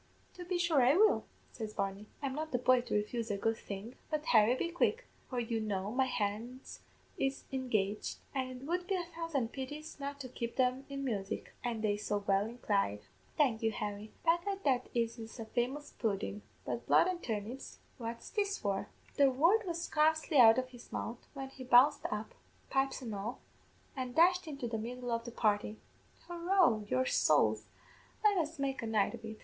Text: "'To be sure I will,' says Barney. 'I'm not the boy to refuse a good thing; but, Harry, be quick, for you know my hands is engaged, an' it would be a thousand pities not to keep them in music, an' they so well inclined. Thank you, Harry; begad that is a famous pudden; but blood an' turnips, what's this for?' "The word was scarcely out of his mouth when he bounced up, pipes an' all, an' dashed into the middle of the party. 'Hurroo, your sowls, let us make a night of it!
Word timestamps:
"'To 0.33 0.43
be 0.45 0.57
sure 0.57 0.81
I 0.81 0.95
will,' 0.97 1.25
says 1.51 1.75
Barney. 1.75 2.07
'I'm 2.23 2.33
not 2.33 2.51
the 2.51 2.57
boy 2.57 2.81
to 2.81 2.95
refuse 2.95 3.29
a 3.29 3.37
good 3.37 3.55
thing; 3.57 3.93
but, 4.09 4.25
Harry, 4.25 4.55
be 4.55 4.69
quick, 4.71 5.05
for 5.29 5.39
you 5.39 5.59
know 5.59 5.91
my 5.91 6.07
hands 6.07 6.79
is 7.19 7.43
engaged, 7.51 8.17
an' 8.33 8.47
it 8.49 8.63
would 8.65 8.87
be 8.87 8.95
a 8.95 9.05
thousand 9.15 9.49
pities 9.51 9.99
not 9.99 10.19
to 10.21 10.27
keep 10.27 10.55
them 10.55 10.87
in 10.89 11.03
music, 11.05 11.53
an' 11.63 11.81
they 11.81 11.97
so 11.97 12.23
well 12.25 12.47
inclined. 12.47 13.01
Thank 13.37 13.61
you, 13.61 13.71
Harry; 13.73 14.11
begad 14.25 14.63
that 14.63 14.89
is 14.95 15.19
a 15.39 15.45
famous 15.45 15.91
pudden; 15.91 16.41
but 16.65 16.87
blood 16.87 17.07
an' 17.07 17.19
turnips, 17.19 17.77
what's 17.99 18.31
this 18.31 18.57
for?' 18.57 18.87
"The 19.17 19.29
word 19.29 19.67
was 19.67 19.83
scarcely 19.83 20.37
out 20.37 20.57
of 20.57 20.69
his 20.69 20.91
mouth 20.91 21.27
when 21.35 21.49
he 21.49 21.63
bounced 21.63 22.07
up, 22.09 22.33
pipes 22.71 23.03
an' 23.03 23.13
all, 23.13 23.37
an' 23.95 24.13
dashed 24.13 24.47
into 24.47 24.67
the 24.67 24.79
middle 24.79 25.11
of 25.11 25.25
the 25.25 25.31
party. 25.31 25.77
'Hurroo, 26.27 26.89
your 26.89 27.05
sowls, 27.05 27.67
let 28.23 28.35
us 28.39 28.57
make 28.57 28.81
a 28.81 28.87
night 28.87 29.13
of 29.13 29.23
it! 29.23 29.37